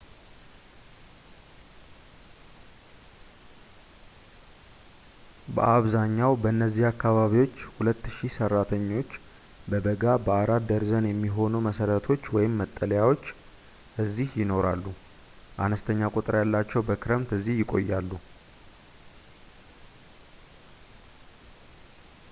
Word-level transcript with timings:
በአብዛኛው 5.55 6.31
በእነዚያ 6.43 6.85
አካባቢዎች 6.93 7.57
ሁለት 7.75 8.01
ሺህ 8.15 8.33
ሰራተኞች 8.37 9.11
በበጋ 9.73 10.05
በአራት 10.27 10.65
ደርዘን 10.71 11.09
የሚሆኑ 11.09 11.53
መሰረቶች/መጠሊያዎች 11.67 13.23
እዚህ 14.05 14.31
ይኖራሉ፡ 14.41 14.85
አነስተኛ 15.67 16.01
ቁጥር 16.17 16.37
ያላቸው 16.43 16.87
በክረምት 16.89 17.31
እዚህ 17.39 17.61
ይቆያሉ 17.63 18.11